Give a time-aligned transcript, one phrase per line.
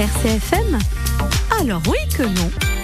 [0.00, 0.78] RCFM
[1.60, 2.79] Alors oui que non.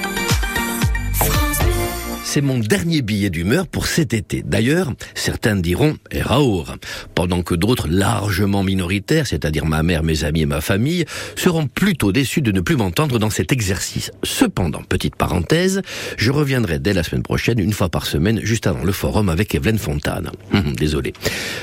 [2.37, 4.43] C'est mon dernier billet d'humeur pour cet été.
[4.45, 6.77] D'ailleurs, certains diront Eraour,
[7.15, 12.13] pendant que d'autres largement minoritaires, c'est-à-dire ma mère, mes amis et ma famille, seront plutôt
[12.13, 14.11] déçus de ne plus m'entendre dans cet exercice.
[14.23, 15.81] Cependant, petite parenthèse,
[16.19, 19.55] je reviendrai dès la semaine prochaine, une fois par semaine, juste avant le forum avec
[19.55, 20.31] Evelyne Fontane.
[20.53, 21.15] Hum, désolé.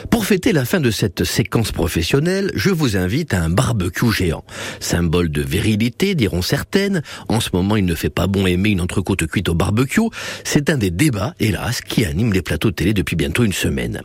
[0.10, 4.44] Pour fêter la fin de cette séquence professionnelle, je vous invite à un barbecue géant.
[4.80, 7.04] Symbole de virilité, diront certaines.
[7.28, 10.10] En ce moment, il ne fait pas bon aimer une entrecôte cuite au barbecue.
[10.70, 14.02] Un des débats, hélas, qui anime les plateaux de télé depuis bientôt une semaine.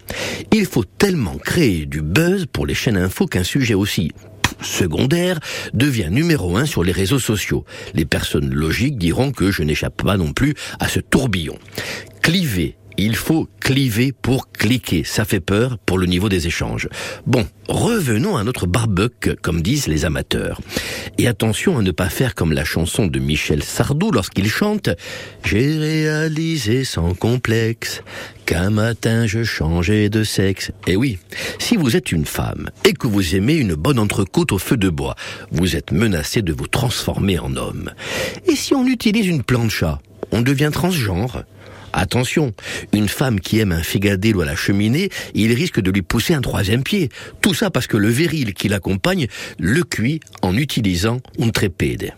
[0.52, 4.12] Il faut tellement créer du buzz pour les chaînes info qu'un sujet aussi
[4.60, 5.38] secondaire
[5.72, 7.64] devient numéro un sur les réseaux sociaux.
[7.94, 11.58] Les personnes logiques diront que je n'échappe pas non plus à ce tourbillon.
[12.22, 15.04] Cliver il faut cliver pour cliquer.
[15.04, 16.88] Ça fait peur pour le niveau des échanges.
[17.26, 20.60] Bon, revenons à notre barbecue, comme disent les amateurs.
[21.16, 24.90] Et attention à ne pas faire comme la chanson de Michel Sardou lorsqu'il chante
[25.44, 28.02] J'ai réalisé sans complexe
[28.46, 30.72] qu'un matin je changeais de sexe.
[30.88, 31.18] Et oui,
[31.60, 34.88] si vous êtes une femme et que vous aimez une bonne entrecôte au feu de
[34.88, 35.14] bois,
[35.52, 37.92] vous êtes menacé de vous transformer en homme.
[38.46, 40.00] Et si on utilise une plancha,
[40.32, 41.44] on devient transgenre?
[41.98, 42.52] Attention,
[42.92, 46.40] une femme qui aime un figadillo à la cheminée, il risque de lui pousser un
[46.40, 47.08] troisième pied.
[47.40, 49.26] Tout ça parce que le viril qui l'accompagne
[49.58, 52.14] le cuit en utilisant un trépide.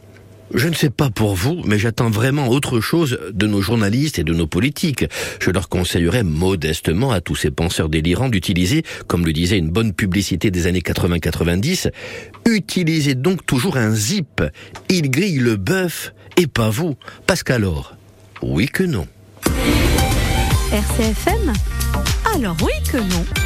[0.52, 4.24] Je ne sais pas pour vous, mais j'attends vraiment autre chose de nos journalistes et
[4.24, 5.06] de nos politiques.
[5.40, 9.94] Je leur conseillerais modestement à tous ces penseurs délirants d'utiliser, comme le disait une bonne
[9.94, 11.90] publicité des années 80-90,
[12.46, 14.42] utilisez donc toujours un zip.
[14.90, 16.96] Il grille le bœuf et pas vous.
[17.26, 17.96] Parce qu'alors,
[18.42, 19.06] oui que non.
[20.72, 21.52] RCFM
[22.32, 23.39] Alors oui que non.